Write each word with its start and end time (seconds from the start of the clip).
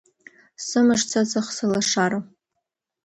Сымыш-сыҵых 0.65 1.47
сылашара. 1.55 2.19